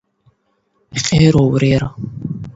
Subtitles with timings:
[1.03, 1.81] خور او ورور